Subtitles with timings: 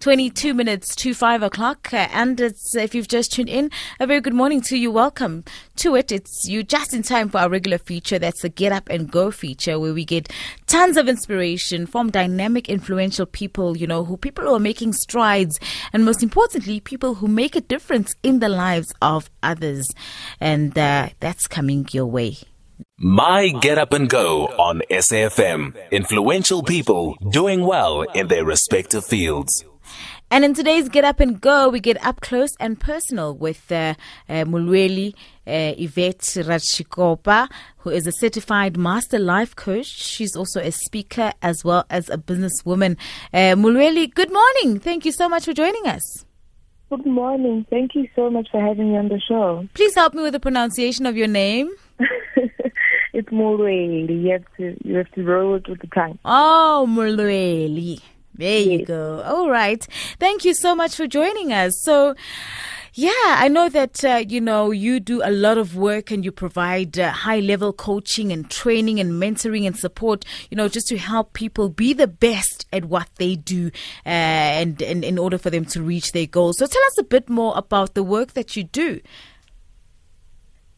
[0.00, 1.90] 22 minutes to 5 o'clock.
[1.92, 4.90] And it's, if you've just tuned in, a very good morning to you.
[4.90, 5.44] Welcome
[5.76, 6.10] to it.
[6.10, 8.18] It's you just in time for our regular feature.
[8.18, 10.32] That's the Get Up and Go feature, where we get
[10.66, 15.60] tons of inspiration from dynamic, influential people, you know, who people who are making strides.
[15.92, 19.92] And most importantly, people who make a difference in the lives of others.
[20.40, 22.38] And uh, that's coming your way.
[22.96, 25.76] My Get Up and Go on SAFM.
[25.90, 29.64] Influential people doing well in their respective fields.
[30.32, 33.94] And in today's Get Up and Go, we get up close and personal with uh,
[34.28, 35.12] uh, Mulweli
[35.44, 37.48] uh, Yvette Ratshikhopha,
[37.78, 39.86] who is a certified master life coach.
[39.86, 42.96] She's also a speaker as well as a businesswoman.
[43.34, 44.78] Uh, Mulweli, good morning.
[44.78, 46.24] Thank you so much for joining us.
[46.90, 47.66] Good morning.
[47.68, 49.66] Thank you so much for having me on the show.
[49.74, 51.70] Please help me with the pronunciation of your name.
[53.12, 54.22] it's Mulweli.
[54.22, 56.20] You have to you have to roll it with the tongue.
[56.24, 58.00] Oh, Mulweli.
[58.40, 58.80] There yes.
[58.80, 59.22] you go.
[59.22, 59.86] All right.
[60.18, 61.78] Thank you so much for joining us.
[61.82, 62.14] So,
[62.94, 66.32] yeah, I know that, uh, you know, you do a lot of work and you
[66.32, 70.96] provide uh, high level coaching and training and mentoring and support, you know, just to
[70.96, 73.70] help people be the best at what they do
[74.06, 76.56] uh, and, and in order for them to reach their goals.
[76.56, 79.02] So tell us a bit more about the work that you do.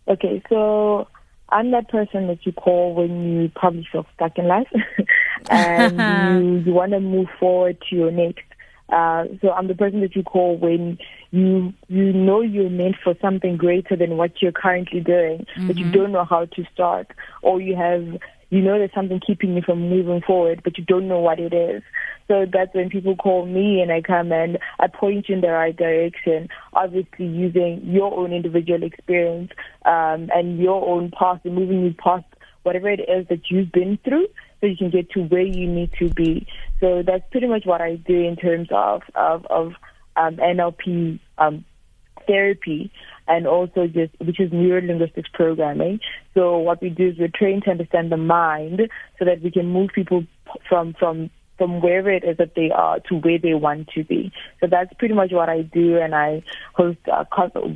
[0.09, 1.07] Okay, so
[1.51, 4.67] I'm that person that you call when you probably feel stuck in life
[5.51, 8.45] and you, you want to move forward to your next.
[8.89, 10.99] Uh, so I'm the person that you call when
[11.31, 15.67] you you know you're meant for something greater than what you're currently doing, mm-hmm.
[15.67, 15.95] but you mm-hmm.
[15.95, 17.07] don't know how to start,
[17.41, 18.21] or you have
[18.51, 21.55] you know there's something keeping you from moving forward, but you don't know what it
[21.55, 21.83] is.
[22.29, 25.49] So that's when people call me and I come and I point you in the
[25.49, 29.53] right direction, obviously using your own individual experience
[29.87, 32.25] um, and your own past and moving you past
[32.63, 34.29] whatever it is that you've been through
[34.63, 36.47] so you can get to where you need to be.
[36.81, 39.73] So that's pretty much what I do in terms of, of, of
[40.17, 41.65] um, NLP um,
[42.27, 42.93] therapy
[43.27, 45.99] and also just which is neurolinguistics programming.
[46.35, 48.83] So what we do is we're trained to understand the mind
[49.19, 50.25] so that we can move people
[50.69, 54.33] from from from wherever it is that they are to where they want to be.
[54.61, 56.43] So that's pretty much what I do, and I
[56.75, 57.25] host uh,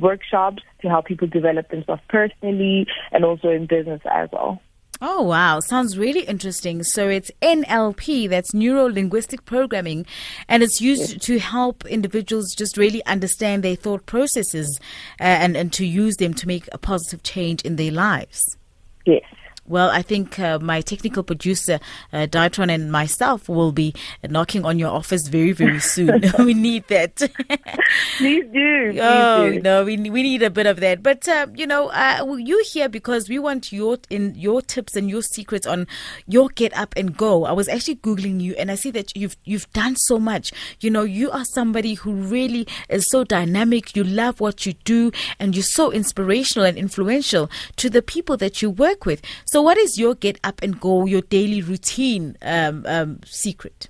[0.01, 4.61] workshops to help people develop themselves personally and also in business as well.
[5.01, 5.59] Oh, wow.
[5.59, 6.83] Sounds really interesting.
[6.83, 10.05] So it's NLP, that's Neuro Linguistic Programming,
[10.47, 11.25] and it's used yes.
[11.25, 14.79] to help individuals just really understand their thought processes
[15.19, 18.57] uh, and, and to use them to make a positive change in their lives.
[19.05, 19.23] Yes.
[19.67, 21.79] Well, I think uh, my technical producer,
[22.13, 23.93] uh, and myself will be
[24.27, 26.23] knocking on your office very, very soon.
[26.39, 27.15] we need that.
[28.17, 28.91] Please do.
[28.91, 29.59] Please oh do.
[29.61, 31.03] no, we we need a bit of that.
[31.03, 35.09] But uh, you know, uh, you here because we want your in your tips and
[35.09, 35.85] your secrets on
[36.27, 37.45] your get up and go.
[37.45, 40.53] I was actually googling you, and I see that you've you've done so much.
[40.79, 43.95] You know, you are somebody who really is so dynamic.
[43.95, 48.61] You love what you do, and you're so inspirational and influential to the people that
[48.61, 49.21] you work with.
[49.45, 53.89] So so, what is your get up and go, your daily routine um, um, secret?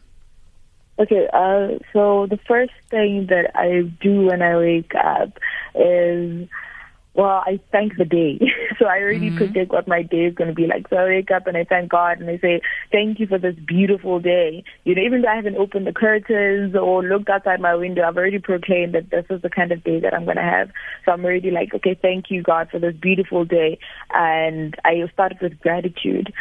[0.98, 5.38] Okay, uh, so the first thing that I do when I wake up
[5.76, 6.48] is
[7.18, 8.40] well, I thank the day.
[8.80, 9.38] so I already mm-hmm.
[9.38, 10.88] predict what my day is going to be like.
[10.88, 12.62] So I wake up and I thank God and I say,
[12.92, 14.64] thank you for this beautiful day.
[14.84, 18.18] You know, even though I haven't opened the curtains or looked outside my window, I've
[18.18, 20.70] already proclaimed that this is the kind of day that I'm going to have.
[21.06, 23.80] So I'm already like, okay, thank you, God, for this beautiful day.
[24.12, 26.32] And I started with gratitude.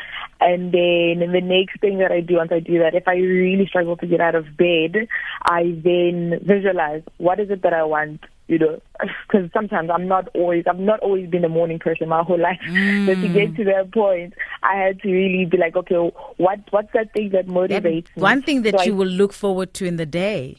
[0.43, 3.67] And then the next thing that I do once I do that, if I really
[3.67, 5.09] struggle to get out of bed,
[5.43, 8.81] I then visualize what is it that I want you know,
[9.29, 12.61] because sometimes I'm not always, I've not always been a morning person my whole life.
[12.77, 13.07] Mm.
[13.07, 15.95] So to get to that point, I had to really be like, okay,
[16.37, 18.23] what what's that thing that motivates that, me?
[18.23, 20.59] One thing that so you I, will look forward to in the day.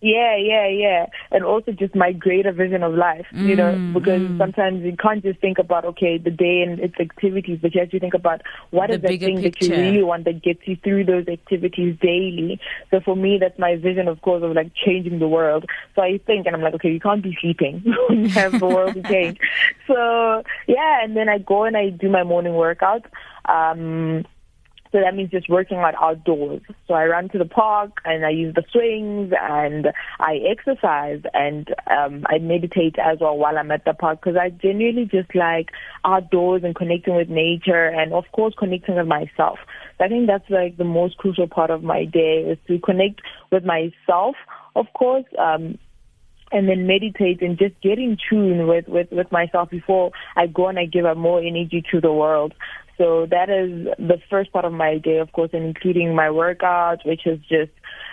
[0.00, 1.06] Yeah, yeah, yeah.
[1.32, 4.38] And also just my greater vision of life, you know, mm, because mm.
[4.38, 7.90] sometimes you can't just think about, okay, the day and its activities, but you have
[7.90, 9.68] to think about what the is the thing picture.
[9.68, 12.60] that you really want that gets you through those activities daily.
[12.92, 15.64] So for me, that's my vision, of course, of like changing the world.
[15.96, 17.82] So I think, and I'm like, okay, you can't be sleeping.
[18.10, 19.38] you have the world to change.
[19.88, 23.04] So yeah, and then I go and I do my morning workout.
[23.46, 24.24] Um,
[24.90, 26.62] so that means just working out outdoors.
[26.86, 29.88] So I run to the park and I use the swings and
[30.18, 34.50] I exercise and um, I meditate as well while I'm at the park because I
[34.50, 35.70] genuinely just like
[36.04, 39.58] outdoors and connecting with nature and of course connecting with myself.
[39.98, 43.20] So I think that's like the most crucial part of my day is to connect
[43.52, 44.36] with myself,
[44.74, 45.78] of course, um,
[46.50, 50.68] and then meditate and just get in tune with, with, with myself before I go
[50.68, 52.54] and I give up more energy to the world.
[52.98, 57.06] So that is the first part of my day, of course, and including my workout,
[57.06, 57.70] which is just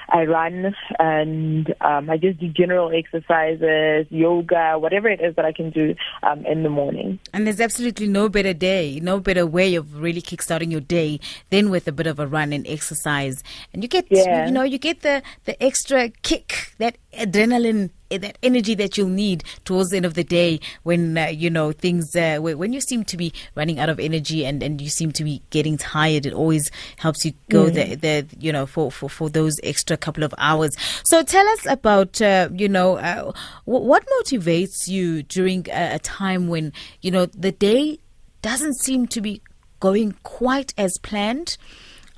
[0.10, 5.52] I run and um, I just do general exercises, yoga, whatever it is that I
[5.52, 7.20] can do um, in the morning.
[7.34, 11.70] And there's absolutely no better day, no better way of really kickstarting your day than
[11.70, 13.44] with a bit of a run and exercise.
[13.74, 14.46] And you get, yeah.
[14.46, 19.44] you know, you get the the extra kick, that adrenaline that energy that you'll need
[19.63, 23.04] towards the end of the day when uh, you know things uh, when you seem
[23.04, 26.34] to be running out of energy and, and you seem to be getting tired it
[26.34, 27.74] always helps you go mm.
[27.74, 30.75] the, the you know for, for, for those extra couple of hours.
[31.04, 33.31] So tell us about uh, you know uh,
[33.66, 38.00] what motivates you during a, a time when you know the day
[38.42, 39.42] doesn't seem to be
[39.80, 41.57] going quite as planned?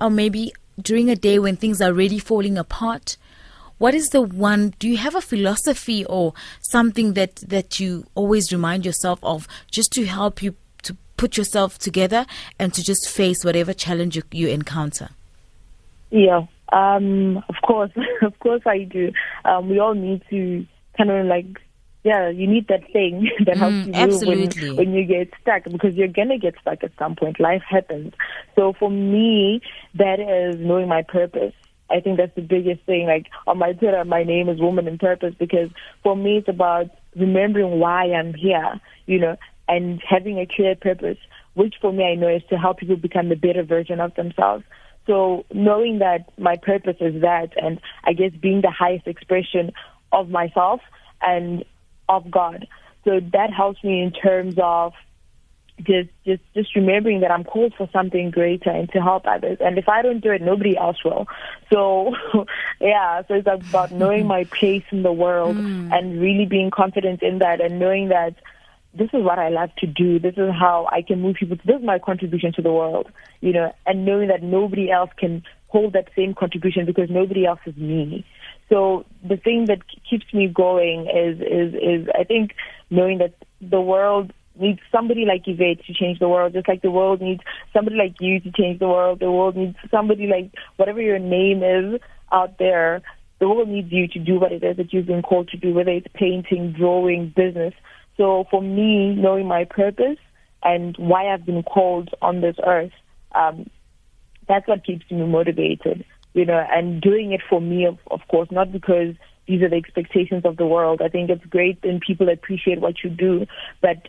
[0.00, 3.16] Or maybe during a day when things are really falling apart
[3.78, 8.52] what is the one do you have a philosophy or something that that you always
[8.52, 12.26] remind yourself of just to help you to put yourself together
[12.58, 15.08] and to just face whatever challenge you, you encounter
[16.10, 17.90] yeah um, of course
[18.22, 19.12] of course i do
[19.44, 20.66] um, we all need to
[20.96, 21.46] kind of like
[22.04, 24.68] yeah, you need that thing that helps mm, you absolutely.
[24.68, 27.40] when, when you get stuck because you're gonna get stuck at some point.
[27.40, 28.14] Life happens.
[28.56, 29.60] So for me,
[29.94, 31.54] that is knowing my purpose.
[31.90, 33.06] I think that's the biggest thing.
[33.06, 35.70] Like on my Twitter, my name is Woman in Purpose because
[36.02, 36.86] for me it's about
[37.16, 39.36] remembering why I'm here, you know,
[39.66, 41.18] and having a clear purpose,
[41.54, 44.64] which for me I know is to help people become a better version of themselves.
[45.06, 49.72] So knowing that my purpose is that, and I guess being the highest expression
[50.12, 50.80] of myself
[51.22, 51.64] and
[52.08, 52.66] of God.
[53.04, 54.92] So that helps me in terms of
[55.82, 59.58] just just just remembering that I'm called for something greater and to help others.
[59.60, 61.26] And if I don't do it, nobody else will.
[61.72, 62.14] So
[62.80, 65.92] yeah, so it's about knowing my place in the world mm.
[65.92, 68.34] and really being confident in that and knowing that
[68.94, 70.18] this is what I love to do.
[70.18, 71.56] This is how I can move people.
[71.64, 73.10] This is my contribution to the world,
[73.40, 77.60] you know, and knowing that nobody else can hold that same contribution because nobody else
[77.66, 78.24] is me.
[78.68, 82.54] So the thing that keeps me going is is is I think
[82.90, 86.90] knowing that the world needs somebody like Yvette to change the world, just like the
[86.90, 89.20] world needs somebody like you to change the world.
[89.20, 92.00] The world needs somebody like whatever your name is
[92.32, 93.02] out there.
[93.40, 95.72] The world needs you to do what it is that you've been called to do,
[95.72, 97.74] whether it's painting, drawing, business.
[98.16, 100.18] So for me, knowing my purpose
[100.62, 102.92] and why I've been called on this earth,
[103.32, 103.70] um,
[104.48, 106.04] that's what keeps me motivated,
[106.34, 109.14] you know, and doing it for me, of, of course, not because
[109.46, 111.00] these are the expectations of the world.
[111.02, 113.46] I think it's great when people appreciate what you do,
[113.80, 114.08] but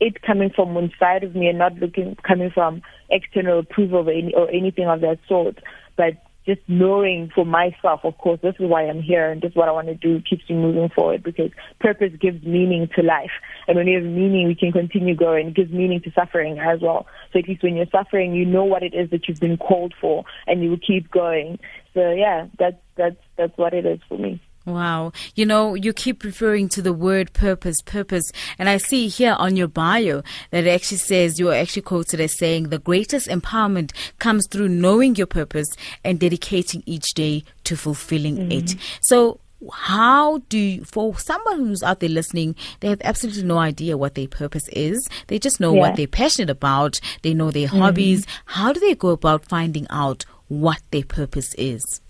[0.00, 4.34] it coming from inside of me and not looking coming from external approval or, any,
[4.34, 5.58] or anything of that sort,
[5.96, 6.14] but
[6.46, 9.68] just knowing for myself, of course, this is why I'm here and this is what
[9.68, 13.30] I want to do keeps me moving forward because purpose gives meaning to life.
[13.68, 15.48] And when you have meaning, we can continue going.
[15.48, 17.06] It gives meaning to suffering as well.
[17.32, 19.94] So at least when you're suffering, you know what it is that you've been called
[20.00, 21.58] for and you will keep going.
[21.92, 24.40] So yeah, that's, that's, that's what it is for me.
[24.70, 25.12] Wow.
[25.34, 28.30] You know, you keep referring to the word purpose, purpose.
[28.58, 32.20] And I see here on your bio that it actually says you are actually quoted
[32.20, 35.68] as saying the greatest empowerment comes through knowing your purpose
[36.04, 38.52] and dedicating each day to fulfilling mm-hmm.
[38.52, 38.76] it.
[39.02, 39.40] So,
[39.72, 44.14] how do you, for someone who's out there listening, they have absolutely no idea what
[44.14, 45.06] their purpose is.
[45.26, 45.80] They just know yeah.
[45.80, 46.98] what they're passionate about.
[47.22, 47.78] They know their mm-hmm.
[47.78, 48.26] hobbies.
[48.46, 52.00] How do they go about finding out what their purpose is?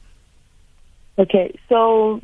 [1.19, 2.21] Okay, so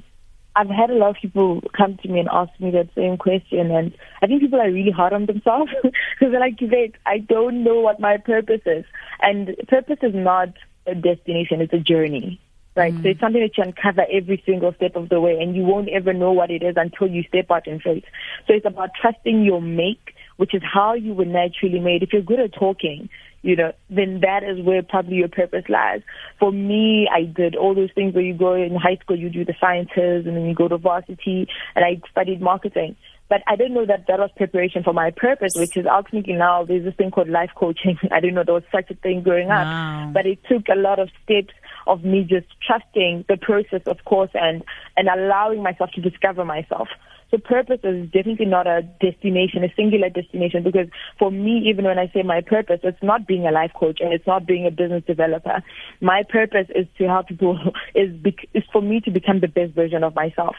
[0.56, 3.70] I've had a lot of people come to me and ask me that same question,
[3.70, 7.63] and I think people are really hard on themselves because they're like, "Wait, I don't
[7.63, 8.86] know what my purpose is."
[9.20, 10.48] And purpose is not
[10.86, 12.41] a destination; it's a journey,
[12.75, 12.94] right?
[12.94, 13.03] Mm.
[13.03, 15.91] So it's something that you uncover every single step of the way, and you won't
[15.91, 18.05] ever know what it is until you step out in faith.
[18.46, 22.03] So it's about trusting your make, which is how you were naturally made.
[22.03, 23.10] If you're good at talking,
[23.43, 26.02] you know, then that is where probably your purpose lies.
[26.38, 29.44] For me, I did all those things where you go in high school, you do
[29.44, 32.96] the sciences, and then you go to varsity, and I studied marketing.
[33.28, 36.64] But I didn't know that that was preparation for my purpose, which is ultimately now
[36.64, 37.98] there's this thing called life coaching.
[38.12, 39.66] I didn't know there was such a thing growing up.
[39.66, 40.10] Wow.
[40.14, 41.52] But it took a lot of steps
[41.86, 44.62] of me just trusting the process, of course, and,
[44.96, 46.88] and allowing myself to discover myself.
[47.31, 51.99] So purpose is definitely not a destination, a singular destination, because for me, even when
[51.99, 54.71] I say my purpose, it's not being a life coach and it's not being a
[54.71, 55.63] business developer.
[56.01, 57.59] My purpose is to help people,
[57.95, 60.55] is, bec- is for me to become the best version of myself.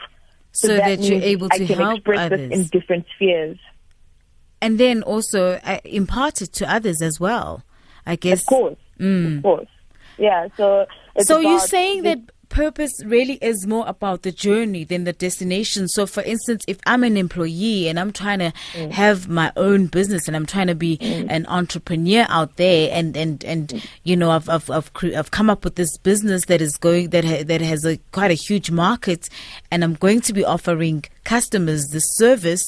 [0.52, 2.50] So, so that, that you're able to I can help express others.
[2.50, 3.58] this in different spheres.
[4.60, 7.62] And then also uh, impart it to others as well,
[8.04, 8.40] I guess.
[8.40, 8.78] Of course.
[8.98, 9.36] Mm.
[9.36, 9.68] Of course.
[10.18, 10.86] Yeah, so
[11.20, 15.88] So you're saying that purpose really is more about the journey than the destination.
[15.88, 18.90] So, for instance, if I'm an employee and I'm trying to mm.
[18.90, 21.26] have my own business and I'm trying to be mm.
[21.28, 23.86] an entrepreneur out there, and and and mm.
[24.04, 27.24] you know, I've I've I've, I've come up with this business that is going that
[27.24, 29.28] ha, that has a quite a huge market,
[29.70, 32.66] and I'm going to be offering customers the service.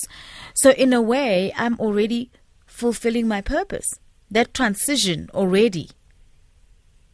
[0.55, 2.31] So, in a way, I'm already
[2.67, 3.89] fulfilling my purpose.
[4.31, 5.91] That transition already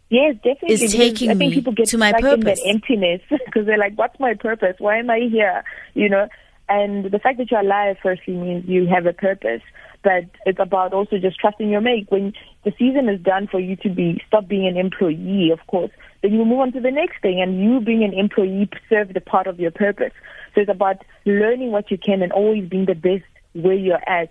[0.09, 0.75] Yes, definitely.
[0.75, 2.39] Is taking I think people get to my stuck purpose.
[2.39, 4.77] in that emptiness because they're like, "What's my purpose?
[4.79, 6.29] Why am I here?" You know.
[6.69, 9.63] And the fact that you're alive firstly means you have a purpose,
[10.03, 12.11] but it's about also just trusting your make.
[12.11, 12.33] When
[12.65, 16.33] the season is done for you to be stop being an employee, of course, then
[16.33, 19.47] you move on to the next thing, and you being an employee serve the part
[19.47, 20.13] of your purpose.
[20.55, 24.31] So it's about learning what you can and always being the best where you're at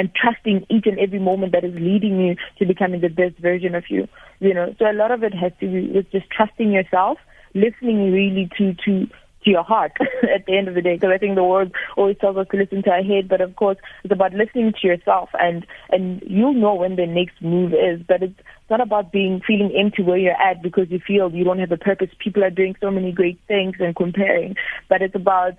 [0.00, 3.74] and trusting each and every moment that is leading you to becoming the best version
[3.74, 4.08] of you.
[4.38, 7.18] You know, so a lot of it has to do with just trusting yourself,
[7.54, 9.06] listening really to to
[9.44, 9.92] to your heart
[10.34, 10.94] at the end of the day.
[10.94, 13.54] Because I think the world always tells us to listen to our head, but of
[13.56, 18.00] course it's about listening to yourself, and and you'll know when the next move is.
[18.08, 18.40] But it's
[18.70, 21.76] not about being feeling empty where you're at because you feel you don't have a
[21.76, 22.08] purpose.
[22.18, 24.56] People are doing so many great things and comparing,
[24.88, 25.58] but it's about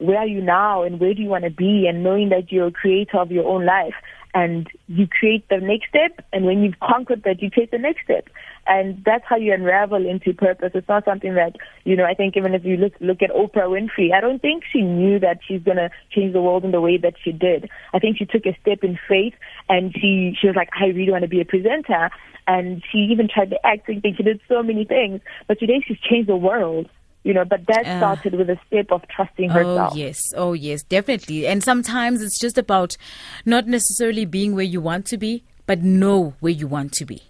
[0.00, 2.68] where are you now and where do you want to be and knowing that you're
[2.68, 3.94] a creator of your own life.
[4.32, 8.04] And you create the next step and when you've conquered that you take the next
[8.04, 8.28] step.
[8.66, 10.70] And that's how you unravel into purpose.
[10.72, 13.66] It's not something that you know i think even if you look look at oprah
[13.66, 16.80] winfrey i don't think she knew that she's going to change the world in the
[16.80, 17.68] way that she did.
[17.92, 19.34] I think she took a step in faith
[19.68, 22.10] and she she was like i really want to be a presenter.
[22.46, 25.20] And she even tried the acting thing she did so many things.
[25.46, 26.88] But today she's changed the world
[27.22, 30.52] you know but that uh, started with a step of trusting herself oh yes oh
[30.52, 32.96] yes definitely and sometimes it's just about
[33.44, 37.22] not necessarily being where you want to be but know where you want to be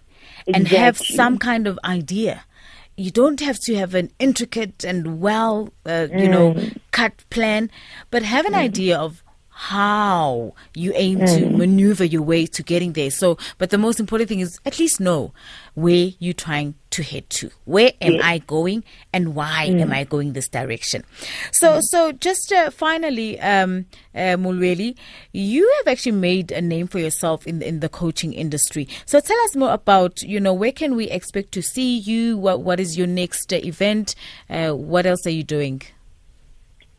[0.47, 0.53] exactly.
[0.53, 2.43] and have some kind of idea
[2.97, 6.31] you don't have to have an intricate and well uh, you mm.
[6.31, 7.69] know cut plan
[8.09, 8.57] but have an mm.
[8.57, 9.23] idea of
[9.61, 11.37] how you aim mm.
[11.37, 13.11] to maneuver your way to getting there.
[13.11, 15.33] So, but the most important thing is at least know
[15.75, 17.51] where you're trying to head to.
[17.65, 19.79] Where am I going and why mm.
[19.79, 21.03] am I going this direction?
[21.51, 21.81] So, mm.
[21.83, 24.95] so just uh, finally, um, uh, Mulweli,
[25.31, 28.87] you have actually made a name for yourself in, in the coaching industry.
[29.05, 32.35] So tell us more about, you know, where can we expect to see you?
[32.35, 34.15] What, what is your next uh, event?
[34.49, 35.83] Uh, what else are you doing?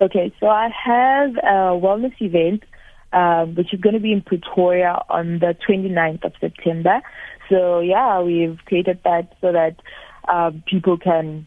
[0.00, 2.64] Okay, so I have a wellness event,
[3.12, 7.00] um, which is going to be in Pretoria on the 29th of September.
[7.48, 9.76] So yeah, we've created that so that
[10.28, 11.46] uh, people can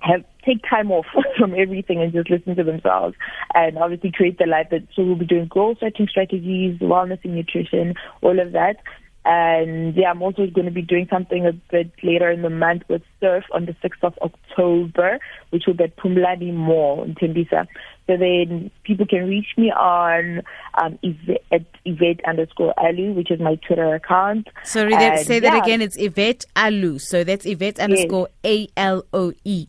[0.00, 1.06] have take time off
[1.38, 3.16] from everything and just listen to themselves
[3.54, 7.34] and obviously create the life that so we'll be doing goal setting strategies, wellness and
[7.34, 8.76] nutrition, all of that.
[9.30, 12.84] And yeah, I'm also going to be doing something a bit later in the month
[12.88, 15.18] with Surf on the 6th of October,
[15.50, 17.66] which will be at Pumlani Mall in Tembisa.
[18.06, 20.40] So then people can reach me on
[20.82, 20.98] um,
[21.52, 24.48] at Yvette underscore Alu, which is my Twitter account.
[24.64, 25.82] Sorry, that, say that again.
[25.82, 26.98] It's Yvette Alu.
[26.98, 29.68] So that's Yvette underscore A L O E.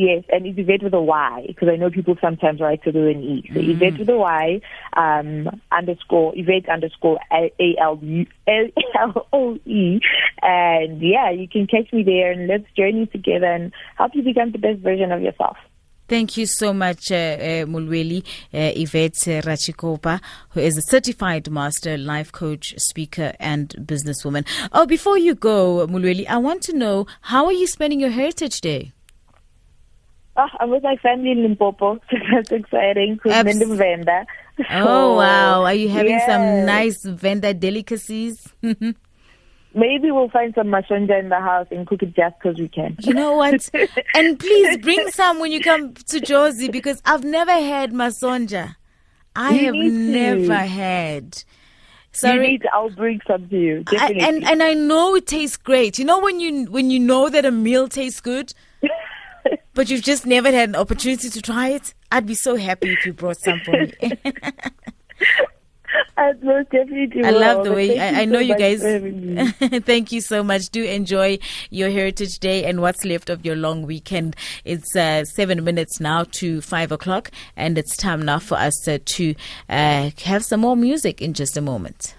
[0.00, 3.16] Yes, and it's Yvette with a Y because I know people sometimes write it with
[3.16, 3.50] an E.
[3.52, 3.68] So mm.
[3.70, 4.60] Yvette with a Y
[4.92, 7.50] um, underscore Yvette underscore A
[7.80, 8.00] L
[8.46, 9.98] L O E,
[10.40, 14.52] and yeah, you can catch me there and let's journey together and help you become
[14.52, 15.56] the best version of yourself.
[16.06, 18.22] Thank you so much, uh, uh, Mulweli
[18.54, 24.46] uh, Yvette Ratshikhopha, who is a certified master life coach, speaker, and businesswoman.
[24.72, 28.60] Oh, before you go, Mulweli, I want to know how are you spending your Heritage
[28.60, 28.92] Day?
[30.40, 31.98] Oh, I'm with my family in Limpopo.
[32.10, 33.18] So that's exciting.
[33.28, 34.24] Abs- Venda.
[34.70, 35.64] Oh, wow.
[35.64, 36.26] Are you having yes.
[36.26, 38.46] some nice Venda delicacies?
[38.62, 42.96] Maybe we'll find some masonja in the house and cook it just because we can.
[43.00, 43.68] You know what?
[44.14, 48.76] and please bring some when you come to Jozi because I've never had masonja.
[49.34, 51.42] I you have never had.
[52.12, 53.84] Sorry, need, I'll bring some to you.
[53.84, 54.22] Definitely.
[54.22, 55.98] I, and and I know it tastes great.
[55.98, 58.54] You know when you when you know that a meal tastes good,
[59.78, 61.94] but you've just never had an opportunity to try it.
[62.10, 63.92] I'd be so happy if you brought some for me.
[66.16, 68.82] I most definitely I love the way I, I, know so you guys.
[69.84, 70.70] thank you so much.
[70.70, 71.38] Do enjoy
[71.70, 74.34] your Heritage Day and what's left of your long weekend.
[74.64, 78.98] It's uh, seven minutes now to five o'clock, and it's time now for us uh,
[79.04, 79.36] to
[79.68, 82.16] uh, have some more music in just a moment.